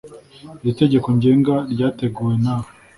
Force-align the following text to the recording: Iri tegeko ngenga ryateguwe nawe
Iri 0.61 0.73
tegeko 0.81 1.07
ngenga 1.17 1.55
ryateguwe 1.71 2.33
nawe 2.43 2.69